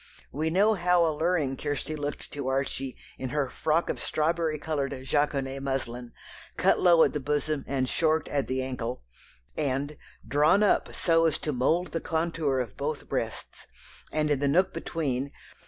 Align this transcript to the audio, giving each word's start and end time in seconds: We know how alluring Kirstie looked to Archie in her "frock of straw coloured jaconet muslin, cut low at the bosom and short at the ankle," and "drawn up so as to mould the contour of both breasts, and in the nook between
We 0.31 0.49
know 0.49 0.73
how 0.73 1.05
alluring 1.05 1.57
Kirstie 1.57 1.95
looked 1.95 2.31
to 2.31 2.47
Archie 2.47 2.97
in 3.19 3.29
her 3.29 3.51
"frock 3.51 3.87
of 3.87 3.99
straw 3.99 4.33
coloured 4.59 4.93
jaconet 5.05 5.61
muslin, 5.61 6.11
cut 6.57 6.79
low 6.79 7.03
at 7.03 7.13
the 7.13 7.19
bosom 7.19 7.63
and 7.67 7.87
short 7.87 8.27
at 8.27 8.47
the 8.47 8.63
ankle," 8.63 9.03
and 9.55 9.97
"drawn 10.27 10.63
up 10.63 10.91
so 10.95 11.25
as 11.25 11.37
to 11.37 11.53
mould 11.53 11.89
the 11.89 12.01
contour 12.01 12.57
of 12.59 12.75
both 12.77 13.07
breasts, 13.09 13.67
and 14.11 14.31
in 14.31 14.39
the 14.39 14.47
nook 14.47 14.73
between 14.73 15.33